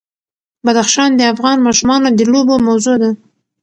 بدخشان 0.65 1.09
د 1.15 1.21
افغان 1.33 1.57
ماشومانو 1.67 2.07
د 2.17 2.19
لوبو 2.31 2.55
موضوع 2.67 2.95
ده. 3.01 3.11